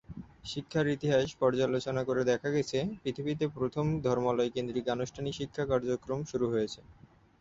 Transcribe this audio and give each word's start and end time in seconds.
শিক্ষার 0.45 0.85
ইতিহাস 0.87 1.27
পর্যালোচনা 1.41 2.01
করে 2.03 2.21
দেখা 2.23 2.49
গেছে, 2.49 2.79
পৃথিবীতে 3.01 3.45
প্রথম 3.57 3.85
ধর্মালয় 4.05 4.53
কেন্দ্রিক 4.55 4.85
আনুষ্ঠানিক 4.89 5.33
শিক্ষা 5.39 5.63
কার্যক্রম 5.71 6.19
শুরু 6.31 6.45
হয়েছে। 6.49 6.79